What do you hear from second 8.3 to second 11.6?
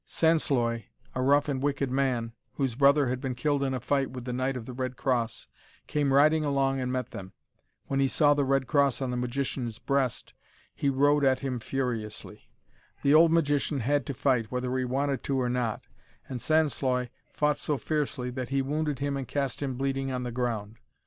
the red cross on the magician's breast he rode at him